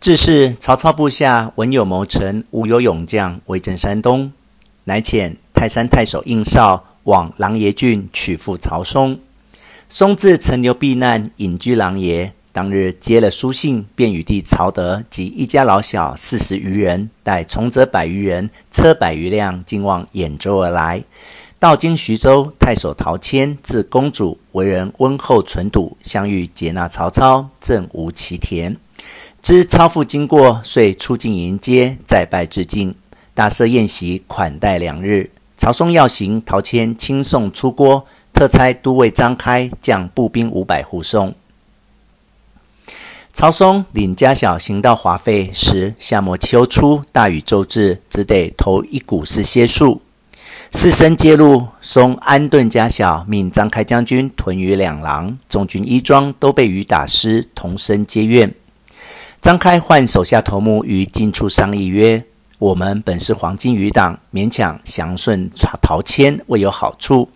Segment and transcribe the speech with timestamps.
[0.00, 4.32] 自是曹操部下文有谋臣，武有勇将，围镇山东，
[4.84, 9.20] 乃遣泰山太守应绍往琅琊郡取附曹嵩。
[9.90, 12.30] 嵩自陈留避难，隐居琅琊。
[12.50, 21.04] 当日接了书信，便与弟曹德及一家老小四十余人，带从者百余人，车百余辆，进往兖州而来。
[21.58, 28.74] 到今徐州，太守陶谦自公主，为人温厚纯笃，相遇接纳曹操，赠吴其田。
[29.42, 32.94] 知操父经过，遂出进迎接，再拜致敬，
[33.34, 35.30] 大设宴席款待两日。
[35.56, 41.34] 曹嵩要行，陶谦亲送出郭，特差都尉张开将步兵五百护送。
[43.32, 50.02] 曹嵩领家小行到华费时，夏末秋初，大雨骤至，只得投一鼓室歇宿。
[50.72, 58.54] 士绅皆入，嵩安顿家小，命张开将军屯于两廊，众军衣装都被雨打湿，同声皆怨。
[59.40, 62.22] 张开唤手下头目于近处商议曰
[62.58, 67.30] ：“我们本是黄金余党，勉强降顺陶谦，未有好处。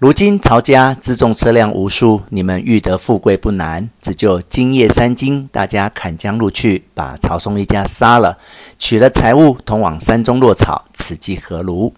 [0.00, 8.36] 如今曹家辎重车辆无数，你们欲得富贵不难，只就今夜三更，大家砍将入去，把曹嵩一家杀了，
[8.76, 11.94] 取了财物，同往山中落草，此计何如？”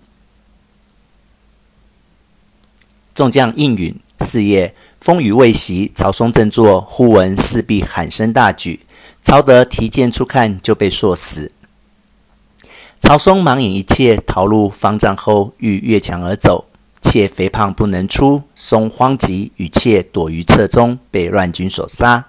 [3.15, 3.99] 众将应允。
[4.21, 8.81] 是夜风雨未息，曹嵩正坐，忽闻四壁喊声大举。
[9.29, 11.53] 曹德提剑出看，就被朔死。
[12.99, 16.65] 曹嵩忙引一切逃入方丈后，欲越墙而走，
[17.03, 18.45] 妾肥胖不能出。
[18.57, 22.25] 嵩慌急，与妾躲于侧中，被乱军所杀。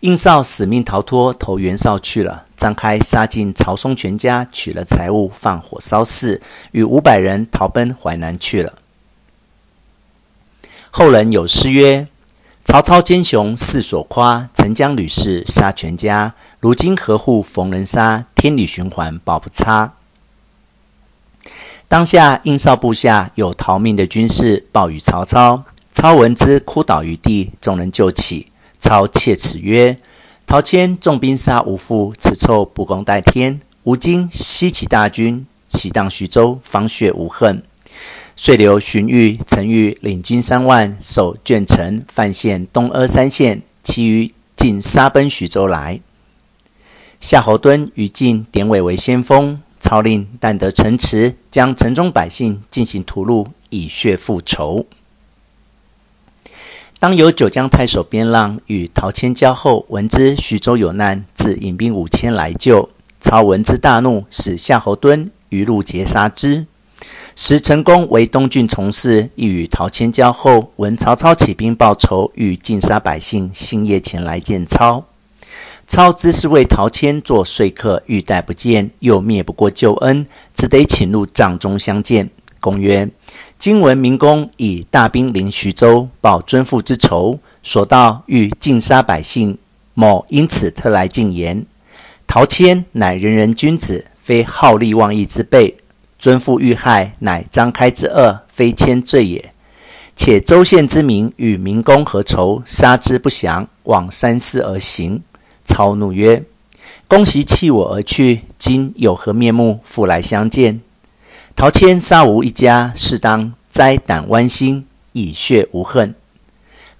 [0.00, 2.46] 应绍死命逃脱，投袁绍去了。
[2.56, 8.74] 张开杀尽曹嵩全家，取了财物，放火烧寺，与五百人逃奔淮南去了。
[10.90, 12.08] 后人有诗曰
[12.64, 16.34] ：“曹操奸雄世所夸，曾将吕氏杀全家。
[16.60, 18.24] 如今何户逢人杀？
[18.36, 19.94] 天理循环报不差。”
[21.88, 27.52] 当下应绍部下有逃命的军士报与曹操，操闻之，哭倒于地。
[27.60, 28.46] 众人救起。
[28.78, 29.98] 操切齿曰
[30.46, 33.60] ：“陶谦重兵杀吾父，此臭不共戴天。
[33.82, 37.62] 吾今西起大军，喜荡徐州，方血无恨。”
[38.44, 46.00] 遂留荀彧、陈玉领军三万，守鄄城、范县、东阿三县，其余尽杀奔徐州来。
[47.20, 54.86] 夏侯惇、于禁、典韦为先锋，操令但得城池，将城中百姓进行屠戮，以血复仇。
[56.98, 62.90] 当有九江太守边浪与陶谦交厚，闻之徐州有难，自引兵五千来救。
[63.20, 66.66] 操闻之大怒，使夏侯惇于路截杀之。
[67.34, 75.04] 时陈宫为东郡从事，亦与陶谦交厚，闻曹操起兵报仇，欲尽杀百姓，星夜前来见操。
[75.86, 82.30] 操知是为陶谦做说客，欲待不见，又灭不过旧恩，只得请入帐中相见。
[82.60, 83.08] 公曰。
[83.58, 89.56] 今闻明公以大兵临徐州，报尊父之仇，所到欲尽杀百姓，
[89.94, 91.64] 某因此特来进言。
[92.26, 95.76] 陶谦乃仁人君子，非好利忘义之辈。
[96.22, 99.52] 尊父遇害，乃张开之恶，非谦罪也。
[100.14, 102.62] 且州县之民与民公何仇？
[102.64, 105.24] 杀之不降，往山寺而行。
[105.64, 106.44] 操怒曰
[107.08, 110.80] ：“公昔弃我而去，今有何面目复来相见？”
[111.56, 116.14] 陶谦杀吾一家，是当灾胆剜心，以血无恨。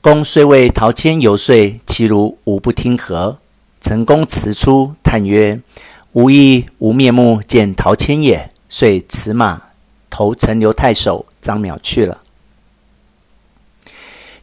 [0.01, 3.39] 公遂为陶谦游说，其如无不听何？
[3.81, 5.61] 陈公辞出，叹曰
[6.11, 9.61] ：“吾亦无面目见陶谦也。”遂驰马
[10.09, 12.23] 投陈留太守张邈去了。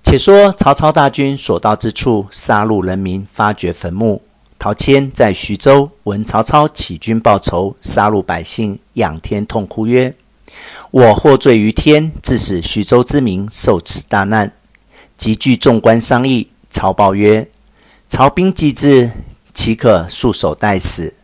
[0.03, 4.21] 且说曹操大军所到之处，杀戮人民，发掘坟墓。
[4.59, 10.13] 陶谦在徐州，闻曹操起军报仇，杀戮百姓，仰天痛哭曰
[10.91, 14.51] ：“我获罪于天，致使徐州之民受此大难。”
[15.17, 16.51] 即聚众官商议。
[16.69, 17.49] 曹报曰
[18.07, 19.09] ：“曹兵既至，
[19.55, 21.15] 岂可束手待死？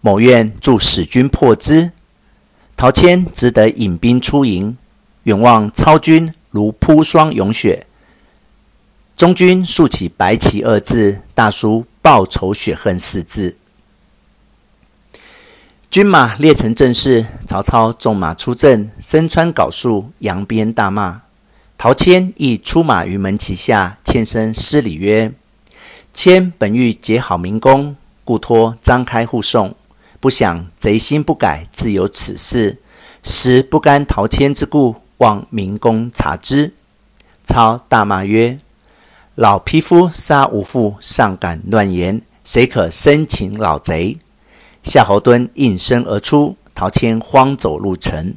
[0.00, 1.90] 某愿助使军破之。”
[2.76, 4.76] 陶谦只得引兵出营，
[5.22, 7.86] 远望操军如铺霜涌雪，
[9.16, 13.56] 中军竖起白旗二字，大书“报仇雪恨”四字。
[15.90, 21.22] 军马列成阵势，曹操纵马出阵，身穿缟素，扬鞭大骂。
[21.78, 25.32] 陶谦亦出马于门旗下，欠身施礼曰
[26.12, 29.74] ：“谦本欲结好明公，故托张开护送。”
[30.20, 32.78] 不想贼心不改，自有此事。
[33.22, 36.72] 实不甘陶谦之故，望明公察之。
[37.44, 38.58] 操大骂曰
[39.34, 44.18] ：“老匹夫杀无父，尚敢乱言，谁可生擒老贼？
[44.82, 48.34] 夏侯惇应声而出，陶谦慌走入城。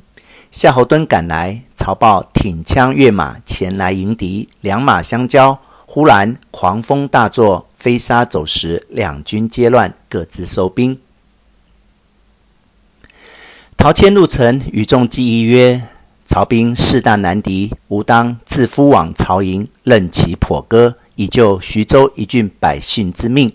[0.50, 11.00] 夏侯惇赶来，曹豹挺枪跃马前来迎敌，两马相交，忽然狂风大作，飞沙走石，两军皆乱，各自收兵。
[13.80, 15.82] 陶谦入城，与众计议曰
[16.28, 23.54] ：“曹兵势大难敌，吾当自夫往曹营，任其颇歌，以救徐州一郡百姓之命。”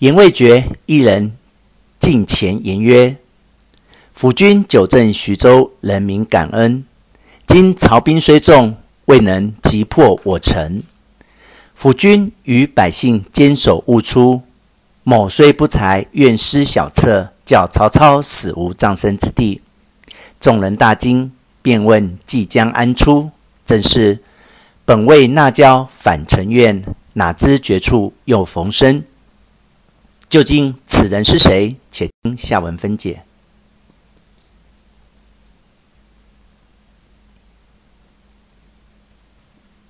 [0.00, 1.32] 言未决，一人
[1.98, 3.16] 进前言曰：
[4.12, 6.84] 辅君久镇徐州，人民感恩。
[7.46, 8.76] 今曹兵虽众，
[9.06, 10.82] 未能击破我城。
[11.74, 14.42] 辅君与百姓坚守勿出。
[15.02, 19.60] 某虽不才，愿施小策，叫曹操死无葬身之地。
[20.40, 23.30] 众人大惊，便问即将安出。
[23.64, 24.20] 正是
[24.84, 26.82] 本为纳交反成怨，
[27.14, 29.04] 哪知绝处又逢生。
[30.28, 31.76] 究竟此人是谁？
[31.90, 33.22] 且听下文分解。